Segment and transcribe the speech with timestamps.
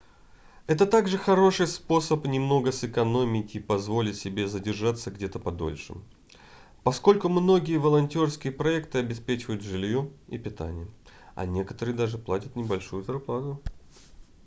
[0.65, 5.93] это также хороший способ немного сэкономить и позволить себе задержаться где-то подольше
[6.83, 10.89] поскольку многие волонтерские проекты обеспечивают жильем и питанием
[11.35, 13.61] а некоторые даже платят небольшую зарплату